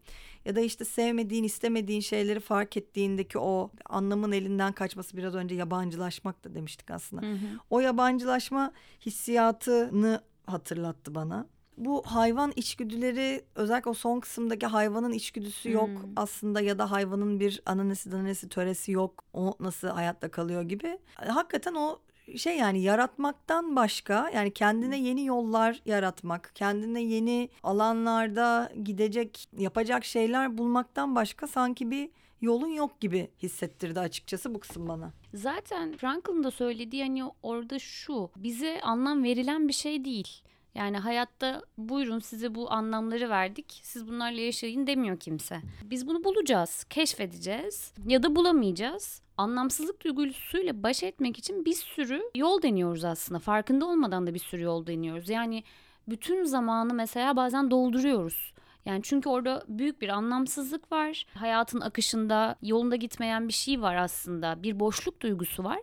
[0.46, 6.44] ya da işte sevmediğin istemediğin şeyleri fark ettiğindeki o anlamın elinden kaçması biraz önce yabancılaşmak
[6.44, 7.22] da demiştik aslında.
[7.22, 7.60] Hı hı.
[7.70, 8.72] O yabancılaşma
[9.06, 11.48] hissiyatını hatırlattı bana.
[11.86, 16.14] Bu hayvan içgüdüleri özellikle o son kısımdaki hayvanın içgüdüsü yok hmm.
[16.16, 19.24] aslında ya da hayvanın bir ananesi dananesi töresi yok.
[19.34, 21.00] O nasıl hayatta kalıyor gibi.
[21.16, 22.00] Hakikaten o
[22.38, 30.58] şey yani yaratmaktan başka yani kendine yeni yollar yaratmak, kendine yeni alanlarda gidecek, yapacak şeyler
[30.58, 32.10] bulmaktan başka sanki bir
[32.42, 35.14] yolun yok gibi hissettirdi açıkçası bu kısım bana.
[35.34, 40.42] Zaten Frankl'ın da söylediği hani orada şu bize anlam verilen bir şey değil.
[40.76, 43.80] Yani hayatta buyurun size bu anlamları verdik.
[43.84, 45.62] Siz bunlarla yaşayın demiyor kimse.
[45.84, 49.22] Biz bunu bulacağız, keşfedeceğiz ya da bulamayacağız.
[49.38, 53.40] Anlamsızlık duygusuyla baş etmek için bir sürü yol deniyoruz aslında.
[53.40, 55.30] Farkında olmadan da bir sürü yol deniyoruz.
[55.30, 55.64] Yani
[56.08, 58.54] bütün zamanı mesela bazen dolduruyoruz.
[58.86, 61.26] Yani çünkü orada büyük bir anlamsızlık var.
[61.34, 64.64] Hayatın akışında yolunda gitmeyen bir şey var aslında.
[64.64, 65.80] Bir boşluk duygusu var.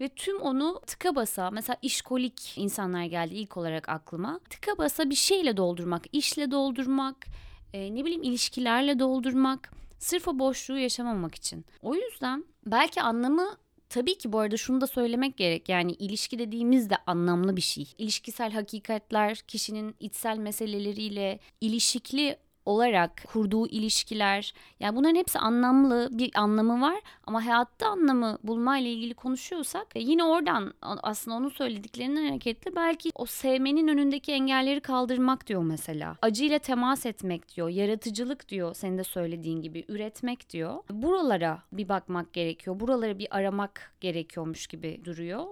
[0.00, 4.40] Ve tüm onu tıka basa mesela işkolik insanlar geldi ilk olarak aklıma.
[4.50, 7.26] Tıka basa bir şeyle doldurmak, işle doldurmak,
[7.72, 9.72] e, ne bileyim ilişkilerle doldurmak.
[9.98, 11.64] Sırf o boşluğu yaşamamak için.
[11.82, 13.56] O yüzden belki anlamı
[13.88, 15.68] Tabii ki bu arada şunu da söylemek gerek.
[15.68, 17.94] Yani ilişki dediğimiz de anlamlı bir şey.
[17.98, 22.36] İlişkisel hakikatler kişinin içsel meseleleriyle ilişkili
[22.68, 29.14] olarak kurduğu ilişkiler yani bunların hepsi anlamlı bir anlamı var ama hayatta anlamı bulmayla ilgili
[29.14, 35.62] konuşuyorsak e, yine oradan aslında onun söylediklerinden hareketle belki o sevmenin önündeki engelleri kaldırmak diyor
[35.62, 36.16] mesela.
[36.22, 40.78] Acıyla temas etmek diyor, yaratıcılık diyor senin de söylediğin gibi üretmek diyor.
[40.90, 42.80] Buralara bir bakmak gerekiyor.
[42.80, 45.46] Buraları bir aramak gerekiyormuş gibi duruyor.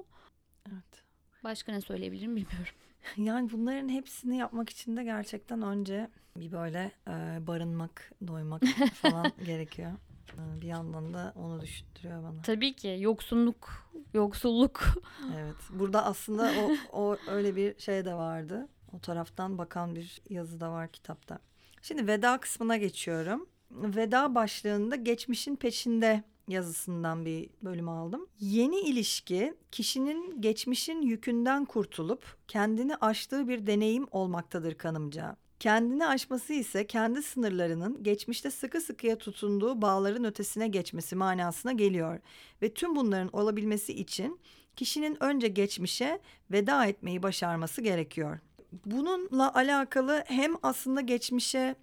[0.73, 1.03] Evet.
[1.45, 2.75] Başka ne söyleyebilirim bilmiyorum.
[3.17, 8.63] Yani bunların hepsini yapmak için de gerçekten önce bir böyle e, barınmak, doymak
[8.95, 9.93] falan gerekiyor.
[10.33, 12.43] E, bir yandan da onu düşündürüyor bana.
[12.43, 14.85] Tabii ki yoksunluk, yoksulluk.
[15.37, 15.57] evet.
[15.71, 18.69] Burada aslında o, o öyle bir şey de vardı.
[18.93, 21.39] O taraftan bakan bir yazı da var kitapta.
[21.83, 23.49] Şimdi veda kısmına geçiyorum.
[23.71, 28.27] Veda başlığında geçmişin peşinde yazısından bir bölüm aldım.
[28.41, 35.37] Yeni ilişki kişinin geçmişin yükünden kurtulup kendini aştığı bir deneyim olmaktadır kanımca.
[35.61, 42.21] Kendini aşması ise kendi sınırlarının geçmişte sıkı sıkıya tutunduğu bağların ötesine geçmesi manasına geliyor.
[42.63, 44.41] Ve tüm bunların olabilmesi için
[44.77, 48.39] kişinin önce geçmişe veda etmeyi başarması gerekiyor.
[48.87, 51.77] Bununla alakalı hem aslında geçmişe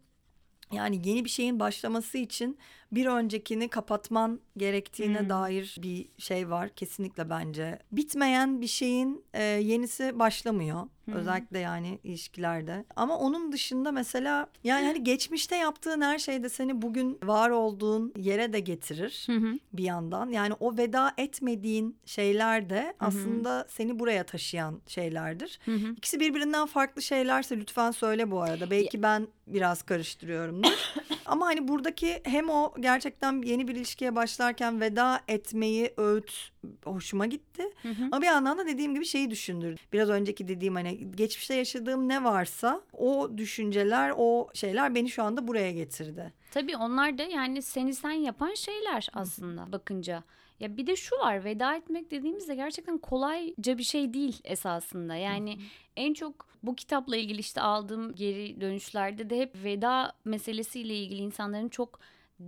[0.71, 2.57] yani yeni bir şeyin başlaması için
[2.95, 5.29] bir öncekini kapatman gerektiğine hmm.
[5.29, 7.79] dair bir şey var kesinlikle bence.
[7.91, 10.87] Bitmeyen bir şeyin e, yenisi başlamıyor.
[11.05, 11.13] Hmm.
[11.13, 12.85] Özellikle yani ilişkilerde.
[12.95, 18.13] Ama onun dışında mesela yani hani geçmişte yaptığın her şey de seni bugün var olduğun
[18.17, 19.57] yere de getirir hmm.
[19.73, 20.29] bir yandan.
[20.29, 23.69] Yani o veda etmediğin şeyler de aslında hmm.
[23.69, 25.59] seni buraya taşıyan şeylerdir.
[25.65, 25.91] Hmm.
[25.91, 28.71] İkisi birbirinden farklı şeylerse lütfen söyle bu arada.
[28.71, 30.93] Belki ben biraz karıştırıyorumdur.
[31.25, 36.51] Ama hani buradaki hem o gerçekten yeni bir ilişkiye başlarken veda etmeyi öğüt
[36.83, 37.63] hoşuma gitti.
[37.81, 38.03] Hı hı.
[38.03, 39.81] Ama bir yandan da dediğim gibi şeyi düşündürdü.
[39.93, 45.47] Biraz önceki dediğim hani geçmişte yaşadığım ne varsa o düşünceler, o şeyler beni şu anda
[45.47, 46.33] buraya getirdi.
[46.51, 50.23] Tabii onlar da yani seni sen yapan şeyler aslında bakınca.
[50.59, 55.15] Ya bir de şu var veda etmek dediğimizde gerçekten kolayca bir şey değil esasında.
[55.15, 55.57] Yani
[55.95, 61.69] en çok bu kitapla ilgili işte aldığım geri dönüşlerde de hep veda meselesiyle ilgili insanların
[61.69, 61.99] çok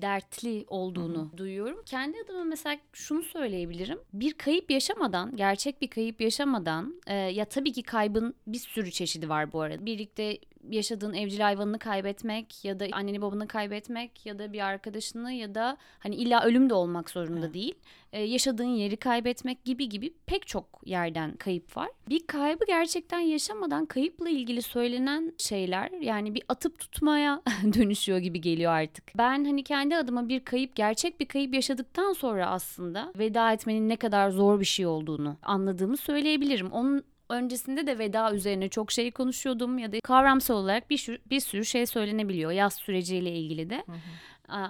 [0.02, 1.38] dertli olduğunu Hı-hı.
[1.38, 1.82] duyuyorum.
[1.86, 4.00] Kendi adıma mesela şunu söyleyebilirim.
[4.14, 9.30] Bir kayıp yaşamadan, gerçek bir kayıp yaşamadan e, ya tabii ki kaybın bir sürü çeşidi
[9.30, 9.86] var bu arada.
[9.86, 10.38] Birlikte
[10.70, 15.78] yaşadığın evcil hayvanını kaybetmek ya da anneni babanı kaybetmek ya da bir arkadaşını ya da
[16.00, 17.54] hani illa ölüm de olmak zorunda evet.
[17.54, 17.76] değil.
[18.14, 21.90] Ee, yaşadığın yeri kaybetmek gibi gibi pek çok yerden kayıp var.
[22.10, 27.42] Bir kaybı gerçekten yaşamadan kayıpla ilgili söylenen şeyler yani bir atıp tutmaya
[27.74, 29.18] dönüşüyor gibi geliyor artık.
[29.18, 33.96] Ben hani kendi adıma bir kayıp gerçek bir kayıp yaşadıktan sonra aslında veda etmenin ne
[33.96, 36.72] kadar zor bir şey olduğunu anladığımı söyleyebilirim.
[36.72, 41.40] Onun Öncesinde de veda üzerine çok şey konuşuyordum ya da kavramsal olarak bir sürü, bir
[41.40, 43.84] sürü şey söylenebiliyor yaz süreciyle ilgili de.
[43.86, 43.98] Hı hı.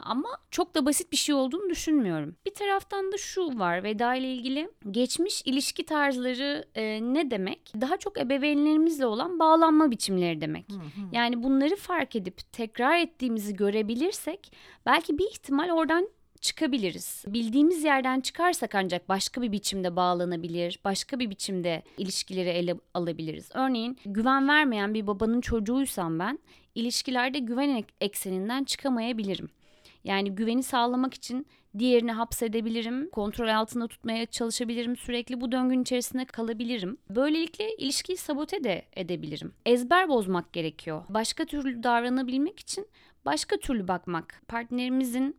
[0.04, 2.36] Ama çok da basit bir şey olduğunu düşünmüyorum.
[2.46, 7.74] Bir taraftan da şu var veda ile ilgili geçmiş ilişki tarzları e, ne demek?
[7.82, 10.72] Daha çok ebeveynlerimizle olan bağlanma biçimleri demek.
[10.72, 11.08] Hı hı.
[11.12, 14.52] Yani bunları fark edip tekrar ettiğimizi görebilirsek
[14.86, 16.10] belki bir ihtimal oradan
[16.42, 17.24] çıkabiliriz.
[17.28, 23.50] Bildiğimiz yerden çıkarsak ancak başka bir biçimde bağlanabilir, başka bir biçimde ilişkileri ele alabiliriz.
[23.54, 26.40] Örneğin güven vermeyen bir babanın çocuğuysam ben
[26.76, 29.50] ilişkilerde güven ekseninden çıkamayabilirim.
[30.04, 36.98] Yani güveni sağlamak için diğerini hapsedebilirim, kontrol altında tutmaya çalışabilirim, sürekli bu döngünün içerisinde kalabilirim.
[37.10, 39.54] Böylelikle ilişkiyi sabote de edebilirim.
[39.66, 41.04] Ezber bozmak gerekiyor.
[41.10, 42.88] Başka türlü davranabilmek için
[43.26, 44.42] başka türlü bakmak.
[44.48, 45.36] Partnerimizin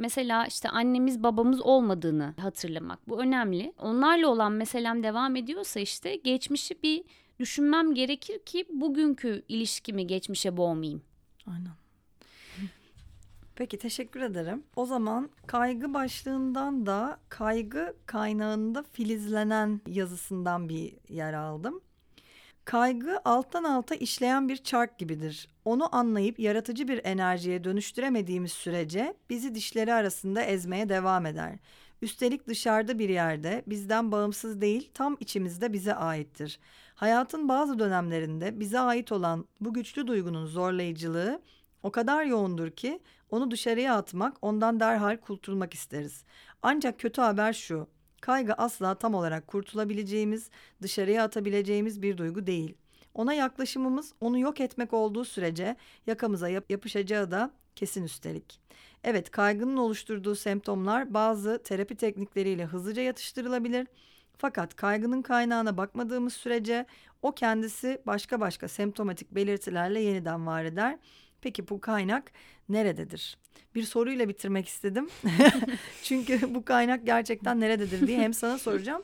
[0.00, 3.08] mesela işte annemiz babamız olmadığını hatırlamak.
[3.08, 3.72] Bu önemli.
[3.78, 7.04] Onlarla olan meselem devam ediyorsa işte geçmişi bir
[7.40, 11.02] düşünmem gerekir ki bugünkü ilişkimi geçmişe boğmayayım.
[11.46, 11.72] Aynen.
[13.54, 14.62] Peki teşekkür ederim.
[14.76, 21.80] O zaman kaygı başlığından da kaygı kaynağında filizlenen yazısından bir yer aldım.
[22.64, 25.48] Kaygı alttan alta işleyen bir çark gibidir.
[25.64, 31.58] Onu anlayıp yaratıcı bir enerjiye dönüştüremediğimiz sürece bizi dişleri arasında ezmeye devam eder.
[32.02, 36.60] Üstelik dışarıda bir yerde bizden bağımsız değil tam içimizde bize aittir.
[36.94, 41.42] Hayatın bazı dönemlerinde bize ait olan bu güçlü duygunun zorlayıcılığı
[41.82, 46.24] o kadar yoğundur ki onu dışarıya atmak, ondan derhal kurtulmak isteriz.
[46.62, 47.86] Ancak kötü haber şu.
[48.20, 50.50] Kaygı asla tam olarak kurtulabileceğimiz,
[50.82, 52.74] dışarıya atabileceğimiz bir duygu değil.
[53.14, 58.60] Ona yaklaşımımız onu yok etmek olduğu sürece yakamıza yap yapışacağı da kesin üstelik.
[59.04, 63.86] Evet, kaygının oluşturduğu semptomlar bazı terapi teknikleriyle hızlıca yatıştırılabilir.
[64.38, 66.86] Fakat kaygının kaynağına bakmadığımız sürece
[67.22, 70.98] o kendisi başka başka semptomatik belirtilerle yeniden var eder
[71.42, 72.32] Peki bu kaynak
[72.68, 73.38] nerededir?
[73.74, 75.08] Bir soruyla bitirmek istedim.
[76.02, 79.02] Çünkü bu kaynak gerçekten nerededir diye hem sana soracağım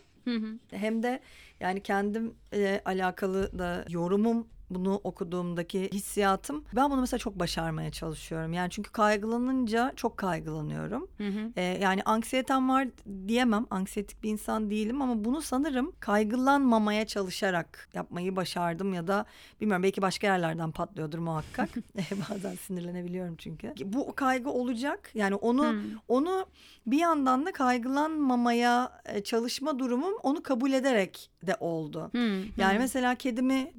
[0.71, 1.21] hem de
[1.61, 8.53] yani kendim e, alakalı da yorumum bunu okuduğumdaki hissiyatım ben bunu mesela çok başarmaya çalışıyorum.
[8.53, 11.09] Yani çünkü kaygılanınca çok kaygılanıyorum.
[11.19, 11.53] Hı hı.
[11.57, 12.89] Ee, yani anksiyetem var
[13.29, 13.67] diyemem.
[13.71, 19.27] Anksiyetik bir insan değilim ama bunu sanırım kaygılanmamaya çalışarak yapmayı başardım ya da
[19.61, 21.71] bilmiyorum belki başka yerlerden patlıyordur muhakkak.
[22.31, 23.73] Bazen sinirlenebiliyorum çünkü.
[23.85, 25.11] Bu kaygı olacak.
[25.15, 25.81] Yani onu hı.
[26.09, 26.47] onu
[26.87, 32.09] bir yandan da kaygılanmamaya e, çalışma durumum onu kabul ederek de oldu.
[32.13, 33.73] Hmm, yani mesela kedimi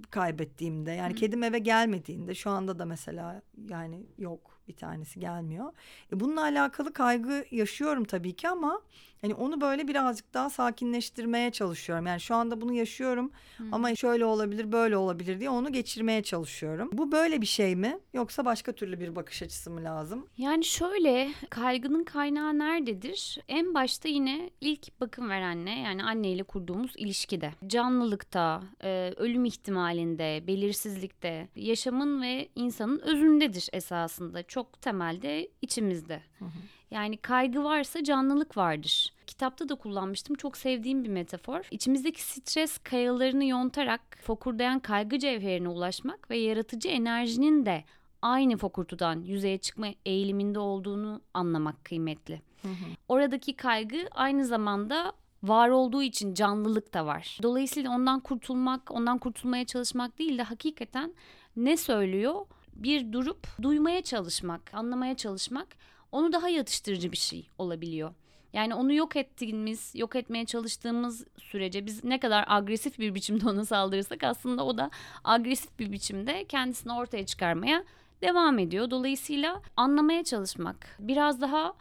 [0.78, 5.74] kaybettiğimde yani kedim eve gelmediğinde şu anda da mesela yani yok bir tanesi gelmiyor.
[6.14, 8.82] E bununla alakalı kaygı yaşıyorum tabii ki ama
[9.22, 12.06] hani onu böyle birazcık daha sakinleştirmeye çalışıyorum.
[12.06, 13.74] Yani şu anda bunu yaşıyorum hmm.
[13.74, 16.90] ama şöyle olabilir, böyle olabilir diye onu geçirmeye çalışıyorum.
[16.94, 20.26] Bu böyle bir şey mi yoksa başka türlü bir bakış açısı mı lazım?
[20.38, 23.40] Yani şöyle kaygının kaynağı nerededir?
[23.48, 27.54] En başta yine ilk bakım verenle yani anneyle kurduğumuz ilişkide.
[27.68, 34.44] Canlılıkta, e, ölüm ihtimalinde, belirsizlikte, yaşamın ve insanın özündedir esasında.
[34.44, 36.22] Çok temelde içimizde.
[36.40, 36.50] Hı hı.
[36.92, 39.14] Yani kaygı varsa canlılık vardır.
[39.28, 40.36] Kitapta da kullanmıştım.
[40.36, 41.68] Çok sevdiğim bir metafor.
[41.72, 47.84] İçimizdeki stres kayalarını yontarak fokurdayan kaygı cevherine ulaşmak ve yaratıcı enerjinin de
[48.22, 52.42] aynı fokurtudan yüzeye çıkma eğiliminde olduğunu anlamak kıymetli.
[52.62, 52.74] Hı hı.
[53.08, 57.40] Oradaki kaygı aynı zamanda var olduğu için canlılık da var.
[57.44, 61.14] Dolayısıyla ondan kurtulmak, ondan kurtulmaya çalışmak değil de hakikaten
[61.56, 62.46] ne söylüyor?
[62.78, 65.68] Bir durup duymaya çalışmak, anlamaya çalışmak
[66.12, 68.14] onu daha yatıştırıcı bir şey olabiliyor.
[68.54, 73.66] Yani onu yok ettiğimiz, yok etmeye çalıştığımız sürece biz ne kadar agresif bir biçimde ona
[73.66, 74.92] saldırırsak aslında o da
[75.24, 77.84] agresif bir biçimde kendisini ortaya çıkarmaya
[78.22, 78.92] devam ediyor.
[78.92, 81.74] Dolayısıyla anlamaya çalışmak, biraz daha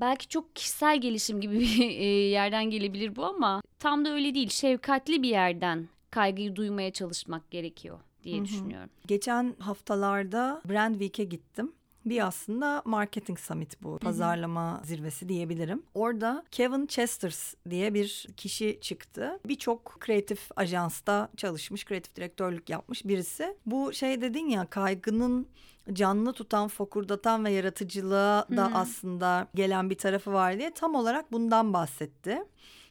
[0.00, 4.48] belki çok kişisel gelişim gibi bir e, yerden gelebilir bu ama tam da öyle değil.
[4.48, 8.44] Şefkatli bir yerden kaygıyı duymaya çalışmak gerekiyor diye Hı-hı.
[8.44, 8.90] düşünüyorum.
[9.06, 11.72] Geçen haftalarda Brand Week'e gittim
[12.06, 13.98] bir aslında marketing summit bu.
[13.98, 14.86] Pazarlama Hı-hı.
[14.86, 15.82] zirvesi diyebilirim.
[15.94, 19.40] Orada Kevin Chesters diye bir kişi çıktı.
[19.44, 23.56] Birçok kreatif ajansta çalışmış, kreatif direktörlük yapmış birisi.
[23.66, 25.46] Bu şey dedin ya kaygının
[25.92, 28.74] canlı tutan, fokurdatan ve yaratıcılığa da Hı-hı.
[28.74, 32.38] aslında gelen bir tarafı var diye tam olarak bundan bahsetti.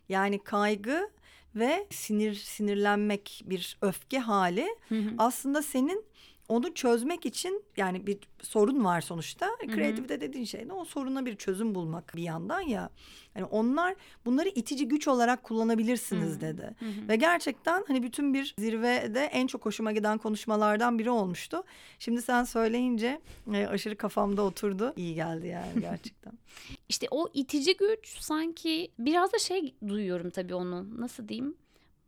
[0.10, 1.10] Yani kaygı
[1.56, 5.10] ve sinir sinirlenmek bir öfke hali hı hı.
[5.18, 6.06] aslında senin
[6.50, 9.50] onu çözmek için yani bir sorun var sonuçta.
[9.76, 12.90] Kreatif de dediğin şey ne o soruna bir çözüm bulmak bir yandan ya.
[13.36, 16.76] Yani onlar bunları itici güç olarak kullanabilirsiniz dedi.
[17.10, 21.64] Ve gerçekten hani bütün bir zirvede en çok hoşuma giden konuşmalardan biri olmuştu.
[22.00, 23.22] Şimdi sen söyleyince
[23.54, 24.94] e, aşırı kafamda oturdu.
[24.96, 26.34] İyi geldi yani gerçekten.
[26.90, 31.02] İşte o itici güç sanki biraz da şey duyuyorum tabii onu.
[31.02, 31.56] Nasıl diyeyim?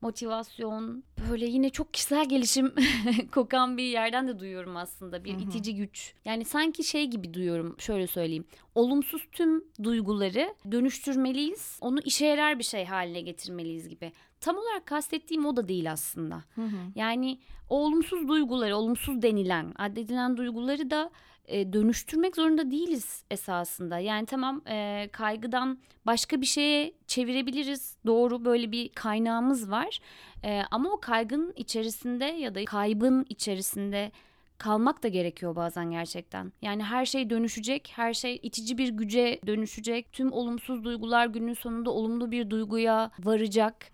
[0.01, 2.73] Motivasyon böyle yine çok kişisel gelişim
[3.31, 5.41] kokan bir yerden de duyuyorum aslında bir Hı hı.
[5.41, 6.13] itici güç.
[6.25, 8.45] Yani sanki şey gibi duyuyorum şöyle söyleyeyim.
[8.75, 11.77] Olumsuz tüm duyguları dönüştürmeliyiz.
[11.81, 14.11] Onu işe yarar bir şey haline getirmeliyiz gibi.
[14.41, 16.43] Tam olarak kastettiğim o da değil aslında.
[16.95, 17.39] Yani
[17.69, 21.11] o olumsuz duyguları, olumsuz denilen, addedilen duyguları da
[21.47, 23.99] e, dönüştürmek zorunda değiliz esasında.
[23.99, 27.97] Yani tamam e, kaygıdan başka bir şeye çevirebiliriz.
[28.05, 29.99] Doğru böyle bir kaynağımız var.
[30.43, 34.11] E, ama o kaygının içerisinde ya da kaybın içerisinde
[34.57, 36.51] kalmak da gerekiyor bazen gerçekten.
[36.61, 40.13] Yani her şey dönüşecek, her şey itici bir güce dönüşecek.
[40.13, 43.91] Tüm olumsuz duygular günün sonunda olumlu bir duyguya varacak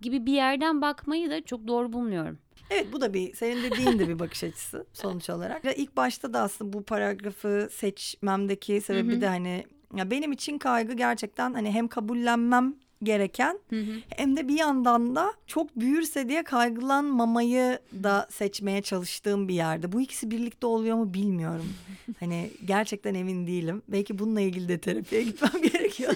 [0.00, 2.38] gibi bir yerden bakmayı da çok doğru bulmuyorum.
[2.72, 5.64] Evet bu da bir senin dediğin de bir bakış açısı sonuç olarak.
[5.64, 9.20] Ve ilk başta da aslında bu paragrafı seçmemdeki sebebi Hı hı.
[9.20, 9.64] de hani
[9.96, 13.58] ya benim için kaygı gerçekten hani hem kabullenmem gereken
[14.16, 19.92] hem de bir yandan da çok büyürse diye kaygılanmamayı da seçmeye çalıştığım bir yerde.
[19.92, 21.72] Bu ikisi birlikte oluyor mu bilmiyorum.
[22.20, 23.82] hani gerçekten emin değilim.
[23.88, 26.14] Belki bununla ilgili de terapiye gitmem gerekiyor.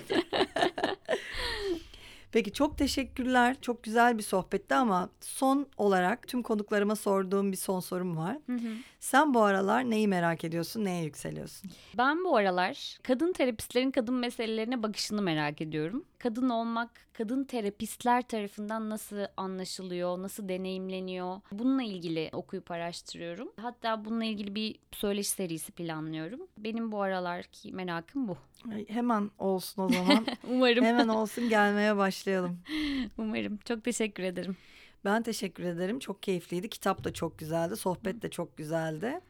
[2.36, 3.56] Peki çok teşekkürler.
[3.60, 8.36] Çok güzel bir sohbetti ama son olarak tüm konuklarıma sorduğum bir son sorum var.
[9.00, 11.70] Sen bu aralar neyi merak ediyorsun, neye yükseliyorsun?
[11.98, 16.04] Ben bu aralar kadın terapistlerin kadın meselelerine bakışını merak ediyorum.
[16.26, 21.40] Kadın olmak kadın terapistler tarafından nasıl anlaşılıyor, nasıl deneyimleniyor?
[21.52, 23.52] Bununla ilgili okuyup araştırıyorum.
[23.60, 26.40] Hatta bununla ilgili bir söyleşi serisi planlıyorum.
[26.58, 28.36] Benim bu aralarki merakım bu.
[28.88, 30.26] Hemen olsun o zaman.
[30.50, 30.84] Umarım.
[30.84, 32.58] Hemen olsun gelmeye başlayalım.
[33.18, 33.56] Umarım.
[33.56, 34.56] Çok teşekkür ederim.
[35.04, 35.98] Ben teşekkür ederim.
[35.98, 36.68] Çok keyifliydi.
[36.68, 37.76] Kitap da çok güzeldi.
[37.76, 39.20] Sohbet de çok güzeldi.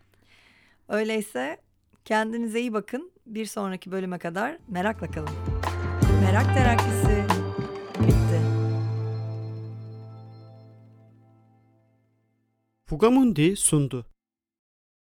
[0.88, 1.56] Öyleyse
[2.04, 3.10] kendinize iyi bakın.
[3.26, 5.55] Bir sonraki bölüme kadar merakla kalın.
[6.36, 7.24] Merak terakisi
[8.00, 8.40] bitti.
[12.86, 14.04] Fugamundi sundu.